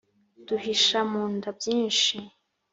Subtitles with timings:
[0.47, 2.15] duhisha mu nda byinshi.